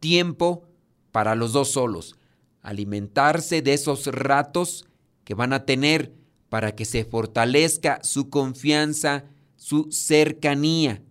tiempo 0.00 0.68
para 1.10 1.34
los 1.34 1.52
dos 1.52 1.72
solos, 1.72 2.16
alimentarse 2.62 3.62
de 3.62 3.72
esos 3.72 4.06
ratos 4.06 4.86
que 5.24 5.34
van 5.34 5.52
a 5.52 5.64
tener 5.64 6.14
para 6.48 6.74
que 6.74 6.84
se 6.84 7.04
fortalezca 7.04 8.02
su 8.02 8.28
confianza, 8.28 9.24
su 9.56 9.88
cercanía, 9.90 11.02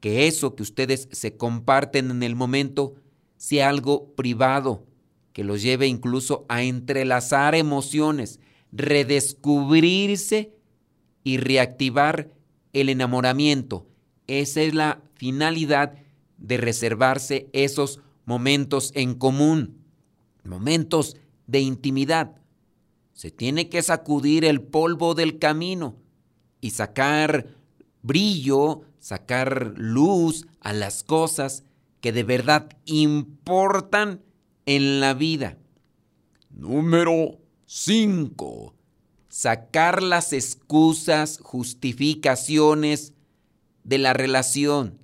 que 0.00 0.26
eso 0.26 0.54
que 0.54 0.62
ustedes 0.62 1.08
se 1.12 1.36
comparten 1.36 2.10
en 2.10 2.22
el 2.22 2.36
momento 2.36 2.94
sea 3.36 3.68
algo 3.68 4.12
privado, 4.14 4.86
que 5.32 5.44
los 5.44 5.62
lleve 5.62 5.86
incluso 5.86 6.44
a 6.48 6.62
entrelazar 6.62 7.54
emociones, 7.54 8.40
redescubrirse 8.72 10.54
y 11.24 11.38
reactivar 11.38 12.30
el 12.72 12.88
enamoramiento. 12.88 13.86
Esa 14.26 14.62
es 14.62 14.74
la 14.74 15.02
finalidad 15.14 15.94
de 16.38 16.56
reservarse 16.56 17.48
esos 17.52 18.00
momentos 18.24 18.92
en 18.94 19.14
común, 19.14 19.78
momentos 20.44 21.16
de 21.46 21.60
intimidad. 21.60 22.36
Se 23.12 23.30
tiene 23.30 23.68
que 23.68 23.82
sacudir 23.82 24.44
el 24.44 24.62
polvo 24.62 25.14
del 25.14 25.38
camino 25.38 25.96
y 26.60 26.70
sacar 26.70 27.59
brillo, 28.02 28.82
sacar 28.98 29.74
luz 29.76 30.46
a 30.60 30.72
las 30.72 31.02
cosas 31.02 31.64
que 32.00 32.12
de 32.12 32.22
verdad 32.22 32.68
importan 32.86 34.22
en 34.66 35.00
la 35.00 35.14
vida. 35.14 35.58
Número 36.50 37.38
5 37.66 38.74
sacar 39.30 40.02
las 40.02 40.32
excusas, 40.32 41.38
justificaciones 41.40 43.14
de 43.84 43.98
la 43.98 44.12
relación. 44.12 44.98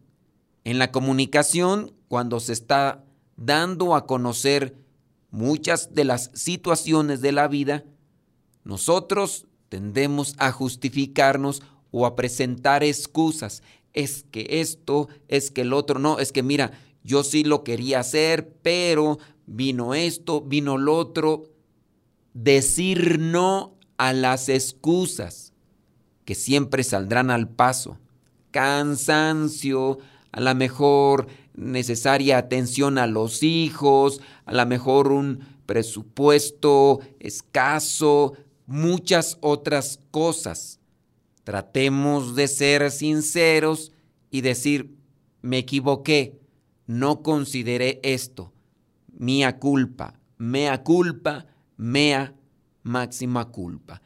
En 0.65 0.79
la 0.79 0.91
comunicación, 0.91 1.93
cuando 2.09 2.41
se 2.41 2.53
está 2.53 3.05
dando 3.37 3.95
a 3.95 4.07
conocer 4.07 4.77
muchas 5.31 5.95
de 5.95 6.05
las 6.05 6.31
situaciones 6.35 7.21
de 7.21 7.33
la 7.33 7.47
vida, 7.47 7.85
nosotros 8.65 9.47
tendemos 9.69 10.35
a 10.39 10.51
justificarnos 10.51 11.63
o 11.99 12.05
a 12.05 12.15
presentar 12.15 12.85
excusas. 12.85 13.63
Es 13.95 14.27
que 14.31 14.61
esto, 14.61 15.09
es 15.29 15.51
que 15.51 15.63
el 15.63 15.73
otro, 15.73 15.99
no, 15.99 16.19
es 16.19 16.31
que 16.31 16.43
mira, 16.43 16.73
yo 17.05 17.25
sí 17.25 17.43
lo 17.43 17.65
quería 17.65 18.01
hacer, 18.01 18.53
pero 18.61 19.19
vino 19.47 19.95
esto, 19.95 20.43
vino 20.43 20.77
lo 20.77 20.95
otro. 20.95 21.45
Decir 22.35 23.19
no 23.19 23.79
a 23.97 24.13
las 24.13 24.51
excusas 24.51 25.55
que 26.27 26.35
siempre 26.35 26.85
saldrán 26.85 27.31
al 27.31 27.49
paso. 27.49 27.97
Cansancio, 28.51 29.97
a 30.33 30.41
la 30.41 30.53
mejor 30.53 31.29
necesaria 31.55 32.37
atención 32.37 32.99
a 32.99 33.07
los 33.07 33.43
hijos, 33.43 34.21
a 34.45 34.53
lo 34.53 34.67
mejor 34.67 35.13
un 35.13 35.41
presupuesto 35.65 37.01
escaso, 37.21 38.35
muchas 38.67 39.39
otras 39.41 39.99
cosas. 40.11 40.76
Tratemos 41.47 42.35
de 42.35 42.49
ser 42.49 42.91
sinceros 42.91 43.93
y 44.33 44.41
decir, 44.41 44.97
me 45.43 45.59
equivoqué, 45.59 46.41
no 46.89 47.23
consideré 47.23 48.01
esto, 48.03 48.53
mía 49.17 49.61
culpa, 49.61 50.19
mea 50.39 50.83
culpa, 50.83 51.47
mea 51.77 52.35
máxima 52.83 53.45
culpa. 53.53 54.03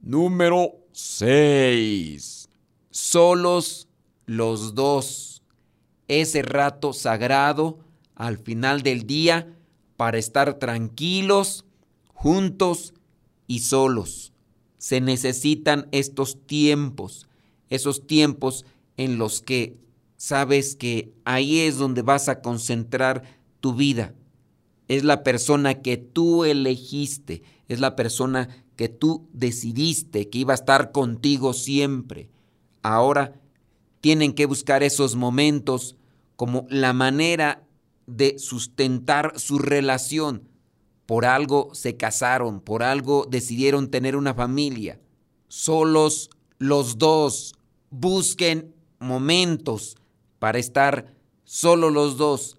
Número 0.00 0.72
6. 0.90 2.48
Solos 2.90 3.86
los 4.26 4.74
dos. 4.74 5.44
Ese 6.08 6.42
rato 6.42 6.92
sagrado 6.92 7.78
al 8.16 8.36
final 8.36 8.82
del 8.82 9.06
día 9.06 9.56
para 9.96 10.18
estar 10.18 10.54
tranquilos, 10.54 11.64
juntos 12.08 12.94
y 13.46 13.60
solos. 13.60 14.32
Se 14.78 15.00
necesitan 15.00 15.88
estos 15.92 16.46
tiempos, 16.46 17.28
esos 17.68 18.06
tiempos 18.06 18.64
en 18.96 19.18
los 19.18 19.42
que 19.42 19.76
sabes 20.16 20.76
que 20.76 21.12
ahí 21.24 21.60
es 21.60 21.76
donde 21.78 22.02
vas 22.02 22.28
a 22.28 22.40
concentrar 22.40 23.22
tu 23.60 23.74
vida. 23.74 24.14
Es 24.88 25.04
la 25.04 25.22
persona 25.22 25.82
que 25.82 25.96
tú 25.96 26.44
elegiste, 26.44 27.42
es 27.68 27.80
la 27.80 27.96
persona 27.96 28.48
que 28.76 28.88
tú 28.88 29.28
decidiste 29.32 30.28
que 30.28 30.38
iba 30.38 30.52
a 30.52 30.54
estar 30.54 30.92
contigo 30.92 31.52
siempre. 31.52 32.28
Ahora 32.82 33.34
tienen 34.00 34.32
que 34.32 34.46
buscar 34.46 34.82
esos 34.82 35.16
momentos 35.16 35.96
como 36.36 36.66
la 36.70 36.92
manera 36.92 37.64
de 38.06 38.38
sustentar 38.38 39.32
su 39.36 39.58
relación. 39.58 40.48
Por 41.08 41.24
algo 41.24 41.70
se 41.72 41.96
casaron, 41.96 42.60
por 42.60 42.82
algo 42.82 43.26
decidieron 43.30 43.90
tener 43.90 44.14
una 44.14 44.34
familia. 44.34 45.00
Solos 45.48 46.28
los 46.58 46.98
dos 46.98 47.54
busquen 47.88 48.74
momentos 48.98 49.96
para 50.38 50.58
estar 50.58 51.14
solo 51.44 51.88
los 51.88 52.18
dos. 52.18 52.58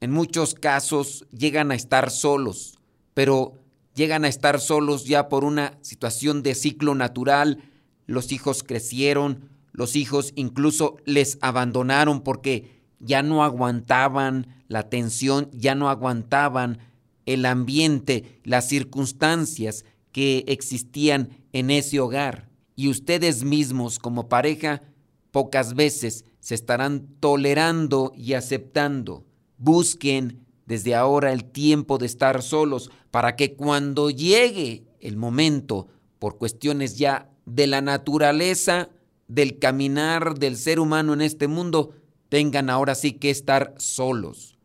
En 0.00 0.12
muchos 0.12 0.54
casos 0.54 1.26
llegan 1.36 1.72
a 1.72 1.74
estar 1.74 2.12
solos, 2.12 2.78
pero 3.14 3.54
llegan 3.96 4.24
a 4.24 4.28
estar 4.28 4.60
solos 4.60 5.04
ya 5.04 5.28
por 5.28 5.42
una 5.42 5.76
situación 5.82 6.44
de 6.44 6.54
ciclo 6.54 6.94
natural, 6.94 7.64
los 8.06 8.30
hijos 8.30 8.62
crecieron, 8.62 9.50
los 9.72 9.96
hijos 9.96 10.32
incluso 10.36 10.98
les 11.04 11.36
abandonaron 11.40 12.20
porque 12.20 12.80
ya 13.00 13.24
no 13.24 13.42
aguantaban 13.42 14.62
la 14.68 14.88
tensión, 14.88 15.50
ya 15.52 15.74
no 15.74 15.90
aguantaban 15.90 16.78
el 17.26 17.44
ambiente, 17.44 18.40
las 18.44 18.68
circunstancias 18.68 19.84
que 20.12 20.44
existían 20.48 21.44
en 21.52 21.70
ese 21.70 22.00
hogar. 22.00 22.48
y 22.78 22.88
ustedes 22.88 23.42
mismos 23.42 23.98
como 23.98 24.28
pareja 24.28 24.82
pocas 25.30 25.74
veces 25.74 26.26
se 26.40 26.54
estarán 26.54 27.06
tolerando 27.20 28.12
y 28.14 28.34
aceptando. 28.34 29.24
Busquen 29.56 30.46
desde 30.66 30.94
ahora 30.94 31.32
el 31.32 31.44
tiempo 31.44 31.96
de 31.98 32.06
estar 32.06 32.42
solos 32.42 32.90
para 33.10 33.34
que 33.34 33.54
cuando 33.54 34.10
llegue 34.10 34.84
el 35.00 35.16
momento, 35.16 35.88
por 36.18 36.38
cuestiones 36.38 36.98
ya 36.98 37.30
de 37.46 37.66
la 37.66 37.80
naturaleza, 37.80 38.90
del 39.28 39.58
caminar 39.58 40.38
del 40.38 40.56
ser 40.56 40.80
humano 40.80 41.14
en 41.14 41.20
este 41.22 41.48
mundo, 41.48 41.94
tengan 42.28 42.70
ahora 42.70 42.94
sí 42.94 43.12
que 43.12 43.30
estar 43.30 43.74
solos. 43.78 44.58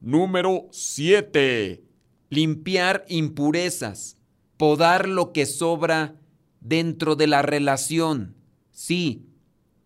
Número 0.00 0.68
7. 0.70 1.87
Limpiar 2.30 3.04
impurezas, 3.08 4.16
podar 4.56 5.08
lo 5.08 5.32
que 5.32 5.46
sobra 5.46 6.16
dentro 6.60 7.16
de 7.16 7.26
la 7.26 7.42
relación. 7.42 8.36
Sí, 8.70 9.26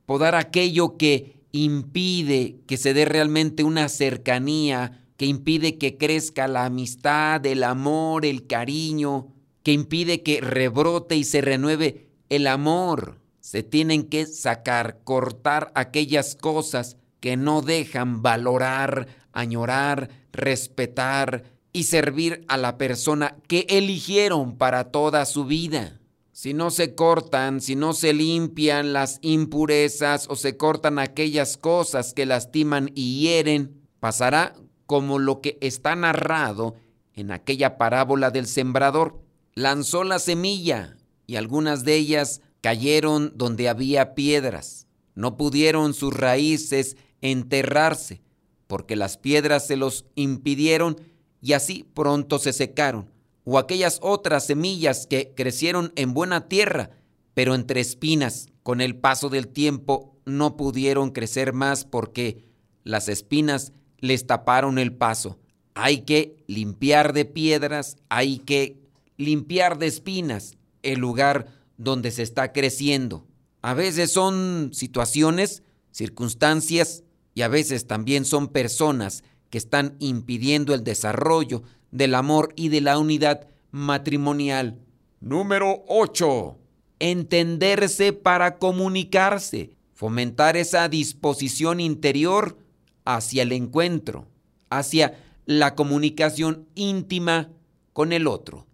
podar 0.06 0.34
aquello 0.34 0.96
que 0.96 1.40
impide 1.52 2.60
que 2.66 2.76
se 2.76 2.94
dé 2.94 3.04
realmente 3.04 3.62
una 3.62 3.88
cercanía, 3.88 5.04
que 5.16 5.26
impide 5.26 5.78
que 5.78 5.98
crezca 5.98 6.48
la 6.48 6.64
amistad, 6.64 7.44
el 7.46 7.62
amor, 7.62 8.24
el 8.26 8.46
cariño, 8.46 9.28
que 9.62 9.72
impide 9.72 10.22
que 10.22 10.40
rebrote 10.40 11.16
y 11.16 11.24
se 11.24 11.40
renueve 11.40 12.08
el 12.28 12.46
amor. 12.46 13.20
Se 13.40 13.62
tienen 13.62 14.04
que 14.04 14.26
sacar, 14.26 15.00
cortar 15.04 15.70
aquellas 15.74 16.34
cosas 16.34 16.96
que 17.20 17.36
no 17.36 17.62
dejan 17.62 18.22
valorar, 18.22 19.06
añorar, 19.32 20.10
respetar 20.32 21.51
y 21.72 21.84
servir 21.84 22.44
a 22.48 22.56
la 22.56 22.78
persona 22.78 23.36
que 23.48 23.66
eligieron 23.68 24.56
para 24.56 24.90
toda 24.90 25.24
su 25.24 25.44
vida 25.44 25.98
si 26.32 26.54
no 26.54 26.70
se 26.70 26.94
cortan, 26.94 27.60
si 27.60 27.76
no 27.76 27.92
se 27.92 28.14
limpian 28.14 28.94
las 28.94 29.18
impurezas 29.20 30.26
o 30.30 30.34
se 30.34 30.56
cortan 30.56 30.98
aquellas 30.98 31.58
cosas 31.58 32.14
que 32.14 32.24
lastiman 32.24 32.90
y 32.94 33.20
hieren, 33.20 33.82
pasará 34.00 34.54
como 34.86 35.18
lo 35.18 35.40
que 35.40 35.58
está 35.60 35.94
narrado 35.94 36.74
en 37.14 37.30
aquella 37.30 37.76
parábola 37.76 38.30
del 38.30 38.46
sembrador. 38.46 39.20
Lanzó 39.54 40.04
la 40.04 40.18
semilla 40.18 40.96
y 41.26 41.36
algunas 41.36 41.84
de 41.84 41.96
ellas 41.96 42.40
cayeron 42.62 43.32
donde 43.36 43.68
había 43.68 44.14
piedras. 44.14 44.86
No 45.14 45.36
pudieron 45.36 45.92
sus 45.92 46.14
raíces 46.14 46.96
enterrarse 47.20 48.22
porque 48.66 48.96
las 48.96 49.18
piedras 49.18 49.66
se 49.66 49.76
los 49.76 50.06
impidieron 50.14 50.96
y 51.42 51.52
así 51.52 51.84
pronto 51.92 52.38
se 52.38 52.54
secaron 52.54 53.12
o 53.44 53.58
aquellas 53.58 53.98
otras 54.02 54.46
semillas 54.46 55.06
que 55.06 55.32
crecieron 55.34 55.92
en 55.96 56.14
buena 56.14 56.48
tierra, 56.48 56.90
pero 57.34 57.54
entre 57.54 57.80
espinas, 57.80 58.48
con 58.62 58.80
el 58.80 58.96
paso 58.96 59.28
del 59.28 59.48
tiempo 59.48 60.16
no 60.24 60.56
pudieron 60.56 61.10
crecer 61.10 61.52
más 61.52 61.84
porque 61.84 62.44
las 62.84 63.08
espinas 63.08 63.72
les 63.98 64.26
taparon 64.26 64.78
el 64.78 64.94
paso. 64.94 65.38
Hay 65.74 66.02
que 66.02 66.36
limpiar 66.46 67.12
de 67.12 67.24
piedras, 67.24 67.96
hay 68.08 68.38
que 68.38 68.78
limpiar 69.16 69.78
de 69.78 69.86
espinas 69.86 70.56
el 70.82 71.00
lugar 71.00 71.48
donde 71.76 72.10
se 72.10 72.22
está 72.22 72.52
creciendo. 72.52 73.26
A 73.62 73.74
veces 73.74 74.12
son 74.12 74.70
situaciones, 74.72 75.62
circunstancias 75.90 77.02
y 77.34 77.42
a 77.42 77.48
veces 77.48 77.86
también 77.86 78.24
son 78.24 78.48
personas 78.48 79.24
que 79.52 79.58
están 79.58 79.96
impidiendo 79.98 80.72
el 80.72 80.82
desarrollo 80.82 81.62
del 81.90 82.14
amor 82.14 82.54
y 82.56 82.70
de 82.70 82.80
la 82.80 82.98
unidad 82.98 83.48
matrimonial. 83.70 84.80
Número 85.20 85.84
8. 85.88 86.56
Entenderse 87.00 88.14
para 88.14 88.56
comunicarse, 88.56 89.76
fomentar 89.92 90.56
esa 90.56 90.88
disposición 90.88 91.80
interior 91.80 92.56
hacia 93.04 93.42
el 93.42 93.52
encuentro, 93.52 94.26
hacia 94.70 95.22
la 95.44 95.74
comunicación 95.74 96.66
íntima 96.74 97.50
con 97.92 98.14
el 98.14 98.28
otro. 98.28 98.66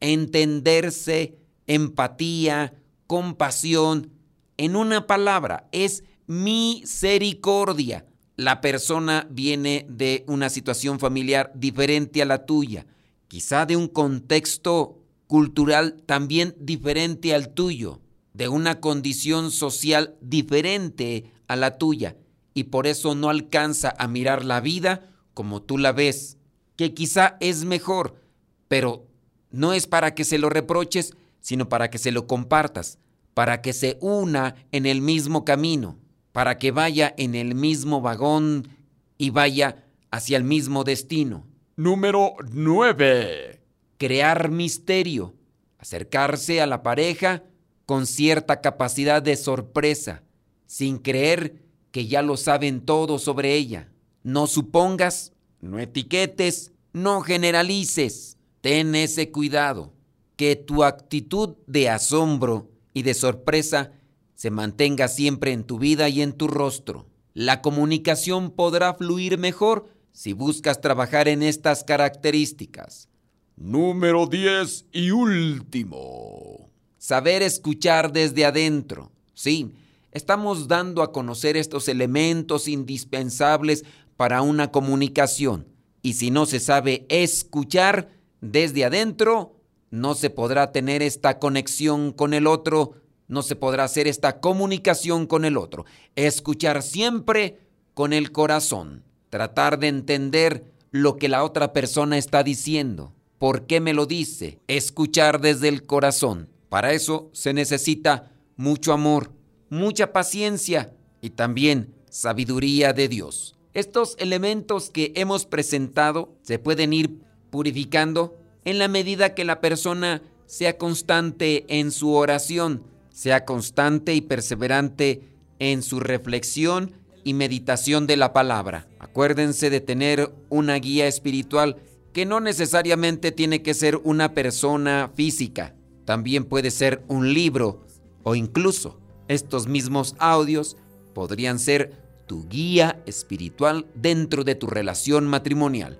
Entenderse, 0.00 1.38
empatía, 1.66 2.74
compasión, 3.06 4.10
en 4.58 4.76
una 4.76 5.06
palabra, 5.06 5.66
es 5.72 6.04
misericordia 6.26 8.04
la 8.36 8.60
persona 8.60 9.26
viene 9.30 9.86
de 9.88 10.24
una 10.28 10.50
situación 10.50 11.00
familiar 11.00 11.50
diferente 11.54 12.20
a 12.20 12.26
la 12.26 12.44
tuya, 12.44 12.86
quizá 13.28 13.64
de 13.64 13.76
un 13.76 13.88
contexto 13.88 14.98
cultural 15.26 16.02
también 16.04 16.54
diferente 16.60 17.34
al 17.34 17.54
tuyo, 17.54 18.00
de 18.34 18.48
una 18.48 18.80
condición 18.80 19.50
social 19.50 20.16
diferente 20.20 21.32
a 21.48 21.56
la 21.56 21.78
tuya, 21.78 22.16
y 22.52 22.64
por 22.64 22.86
eso 22.86 23.14
no 23.14 23.30
alcanza 23.30 23.94
a 23.98 24.06
mirar 24.06 24.44
la 24.44 24.60
vida 24.60 25.10
como 25.32 25.62
tú 25.62 25.78
la 25.78 25.92
ves, 25.92 26.36
que 26.76 26.92
quizá 26.92 27.38
es 27.40 27.64
mejor, 27.64 28.20
pero 28.68 29.06
no 29.50 29.72
es 29.72 29.86
para 29.86 30.14
que 30.14 30.24
se 30.24 30.38
lo 30.38 30.50
reproches, 30.50 31.14
sino 31.40 31.68
para 31.68 31.88
que 31.88 31.98
se 31.98 32.12
lo 32.12 32.26
compartas, 32.26 32.98
para 33.32 33.62
que 33.62 33.72
se 33.72 33.96
una 34.00 34.54
en 34.72 34.84
el 34.84 35.00
mismo 35.00 35.44
camino 35.44 35.98
para 36.36 36.58
que 36.58 36.70
vaya 36.70 37.14
en 37.16 37.34
el 37.34 37.54
mismo 37.54 38.02
vagón 38.02 38.68
y 39.16 39.30
vaya 39.30 39.86
hacia 40.10 40.36
el 40.36 40.44
mismo 40.44 40.84
destino. 40.84 41.46
Número 41.76 42.34
9. 42.52 43.62
Crear 43.96 44.50
misterio. 44.50 45.34
Acercarse 45.78 46.60
a 46.60 46.66
la 46.66 46.82
pareja 46.82 47.42
con 47.86 48.06
cierta 48.06 48.60
capacidad 48.60 49.22
de 49.22 49.34
sorpresa, 49.34 50.24
sin 50.66 50.98
creer 50.98 51.62
que 51.90 52.06
ya 52.06 52.20
lo 52.20 52.36
saben 52.36 52.82
todo 52.82 53.18
sobre 53.18 53.54
ella. 53.54 53.90
No 54.22 54.46
supongas, 54.46 55.32
no 55.62 55.78
etiquetes, 55.78 56.72
no 56.92 57.22
generalices. 57.22 58.36
Ten 58.60 58.94
ese 58.94 59.30
cuidado, 59.30 59.94
que 60.36 60.54
tu 60.54 60.84
actitud 60.84 61.56
de 61.66 61.88
asombro 61.88 62.68
y 62.92 63.04
de 63.04 63.14
sorpresa 63.14 63.92
se 64.36 64.50
mantenga 64.50 65.08
siempre 65.08 65.52
en 65.52 65.64
tu 65.64 65.78
vida 65.78 66.08
y 66.08 66.22
en 66.22 66.32
tu 66.32 66.46
rostro. 66.46 67.06
La 67.32 67.62
comunicación 67.62 68.50
podrá 68.50 68.94
fluir 68.94 69.38
mejor 69.38 69.88
si 70.12 70.34
buscas 70.34 70.80
trabajar 70.80 71.26
en 71.26 71.42
estas 71.42 71.84
características. 71.84 73.08
Número 73.56 74.26
10 74.26 74.86
y 74.92 75.10
último. 75.10 76.70
Saber 76.98 77.42
escuchar 77.42 78.12
desde 78.12 78.44
adentro. 78.44 79.10
Sí, 79.32 79.72
estamos 80.12 80.68
dando 80.68 81.02
a 81.02 81.12
conocer 81.12 81.56
estos 81.56 81.88
elementos 81.88 82.68
indispensables 82.68 83.84
para 84.18 84.42
una 84.42 84.70
comunicación. 84.70 85.66
Y 86.02 86.14
si 86.14 86.30
no 86.30 86.44
se 86.44 86.60
sabe 86.60 87.06
escuchar 87.08 88.10
desde 88.42 88.84
adentro, 88.84 89.56
no 89.90 90.14
se 90.14 90.28
podrá 90.28 90.72
tener 90.72 91.00
esta 91.02 91.38
conexión 91.38 92.12
con 92.12 92.34
el 92.34 92.46
otro 92.46 93.05
no 93.28 93.42
se 93.42 93.56
podrá 93.56 93.84
hacer 93.84 94.06
esta 94.06 94.40
comunicación 94.40 95.26
con 95.26 95.44
el 95.44 95.56
otro. 95.56 95.84
Escuchar 96.14 96.82
siempre 96.82 97.58
con 97.94 98.12
el 98.12 98.32
corazón. 98.32 99.04
Tratar 99.30 99.78
de 99.78 99.88
entender 99.88 100.72
lo 100.90 101.16
que 101.16 101.28
la 101.28 101.44
otra 101.44 101.72
persona 101.72 102.18
está 102.18 102.42
diciendo. 102.42 103.12
¿Por 103.38 103.66
qué 103.66 103.80
me 103.80 103.94
lo 103.94 104.06
dice? 104.06 104.60
Escuchar 104.68 105.40
desde 105.40 105.68
el 105.68 105.84
corazón. 105.84 106.48
Para 106.68 106.92
eso 106.92 107.30
se 107.32 107.52
necesita 107.52 108.32
mucho 108.56 108.92
amor, 108.92 109.32
mucha 109.68 110.12
paciencia 110.12 110.94
y 111.20 111.30
también 111.30 111.94
sabiduría 112.08 112.92
de 112.92 113.08
Dios. 113.08 113.56
Estos 113.74 114.16
elementos 114.18 114.90
que 114.90 115.12
hemos 115.16 115.44
presentado 115.44 116.34
se 116.42 116.58
pueden 116.58 116.92
ir 116.92 117.20
purificando 117.50 118.38
en 118.64 118.78
la 118.78 118.88
medida 118.88 119.34
que 119.34 119.44
la 119.44 119.60
persona 119.60 120.22
sea 120.46 120.78
constante 120.78 121.66
en 121.68 121.90
su 121.90 122.12
oración 122.14 122.84
sea 123.16 123.46
constante 123.46 124.12
y 124.12 124.20
perseverante 124.20 125.22
en 125.58 125.82
su 125.82 126.00
reflexión 126.00 126.92
y 127.24 127.32
meditación 127.32 128.06
de 128.06 128.18
la 128.18 128.34
palabra. 128.34 128.88
Acuérdense 128.98 129.70
de 129.70 129.80
tener 129.80 130.34
una 130.50 130.74
guía 130.74 131.06
espiritual 131.06 131.76
que 132.12 132.26
no 132.26 132.40
necesariamente 132.40 133.32
tiene 133.32 133.62
que 133.62 133.72
ser 133.72 133.96
una 134.04 134.34
persona 134.34 135.10
física, 135.14 135.74
también 136.04 136.44
puede 136.44 136.70
ser 136.70 137.04
un 137.08 137.32
libro 137.32 137.86
o 138.22 138.34
incluso 138.34 139.00
estos 139.28 139.66
mismos 139.66 140.14
audios 140.18 140.76
podrían 141.14 141.58
ser 141.58 141.92
tu 142.26 142.46
guía 142.50 143.02
espiritual 143.06 143.86
dentro 143.94 144.44
de 144.44 144.56
tu 144.56 144.66
relación 144.66 145.26
matrimonial. 145.26 145.98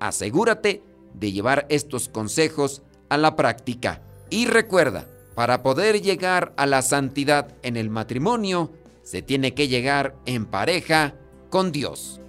Asegúrate 0.00 0.82
de 1.14 1.32
llevar 1.32 1.64
estos 1.70 2.10
consejos 2.10 2.82
a 3.08 3.16
la 3.16 3.36
práctica 3.36 4.02
y 4.28 4.44
recuerda, 4.44 5.08
para 5.38 5.62
poder 5.62 6.02
llegar 6.02 6.52
a 6.56 6.66
la 6.66 6.82
santidad 6.82 7.54
en 7.62 7.76
el 7.76 7.90
matrimonio, 7.90 8.72
se 9.04 9.22
tiene 9.22 9.54
que 9.54 9.68
llegar 9.68 10.16
en 10.26 10.46
pareja 10.46 11.14
con 11.48 11.70
Dios. 11.70 12.20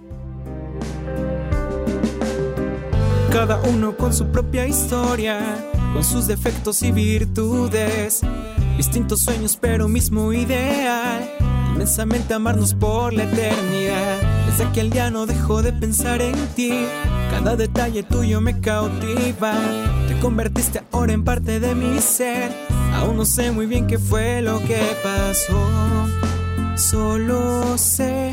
Cada 3.32 3.60
uno 3.62 3.96
con 3.96 4.14
su 4.14 4.28
propia 4.28 4.64
historia, 4.64 5.40
con 5.92 6.04
sus 6.04 6.28
defectos 6.28 6.84
y 6.84 6.92
virtudes 6.92 8.22
Distintos 8.76 9.22
sueños, 9.22 9.58
pero 9.60 9.88
mismo 9.88 10.32
ideal. 10.32 11.28
Inmensamente 11.74 12.32
amarnos 12.32 12.74
por 12.74 13.12
la 13.12 13.24
eternidad. 13.24 14.46
Desde 14.46 14.64
aquel 14.64 14.90
día 14.90 15.10
no 15.10 15.26
dejo 15.26 15.62
de 15.62 15.72
pensar 15.72 16.22
en 16.22 16.34
ti. 16.54 16.86
Cada 17.30 17.56
detalle 17.56 18.04
tuyo 18.04 18.40
me 18.40 18.58
cautiva. 18.60 19.52
Te 20.08 20.18
convertiste 20.20 20.82
ahora 20.92 21.12
en 21.12 21.24
parte 21.24 21.58
de 21.58 21.74
mi 21.74 22.00
ser. 22.00 22.69
Aún 22.94 23.16
no 23.16 23.24
sé 23.24 23.50
muy 23.52 23.66
bien 23.66 23.86
qué 23.86 23.98
fue 23.98 24.42
lo 24.42 24.60
que 24.60 24.80
pasó. 25.02 26.08
Solo 26.76 27.76
sé 27.78 28.32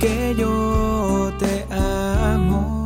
que 0.00 0.34
yo 0.36 1.32
te 1.38 1.66
amo. 1.72 2.77